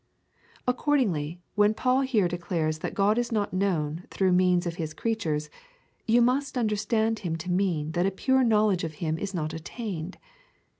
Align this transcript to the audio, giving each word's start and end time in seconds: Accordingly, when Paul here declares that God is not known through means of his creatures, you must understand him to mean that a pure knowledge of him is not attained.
Accordingly, 0.67 1.43
when 1.53 1.75
Paul 1.75 2.01
here 2.01 2.27
declares 2.27 2.79
that 2.79 2.95
God 2.95 3.19
is 3.19 3.31
not 3.31 3.53
known 3.53 4.05
through 4.09 4.31
means 4.31 4.65
of 4.65 4.77
his 4.77 4.95
creatures, 4.95 5.47
you 6.07 6.23
must 6.23 6.57
understand 6.57 7.19
him 7.19 7.35
to 7.35 7.51
mean 7.51 7.91
that 7.91 8.07
a 8.07 8.09
pure 8.09 8.43
knowledge 8.43 8.83
of 8.83 8.93
him 8.95 9.19
is 9.19 9.35
not 9.35 9.53
attained. 9.53 10.17